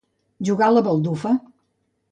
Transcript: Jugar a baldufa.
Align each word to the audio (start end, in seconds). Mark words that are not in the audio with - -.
Jugar 0.47 0.71
a 0.79 0.83
baldufa. 0.87 1.35